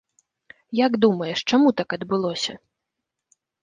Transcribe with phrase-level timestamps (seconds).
[0.85, 2.53] Як думаеш, чаму так адбылося?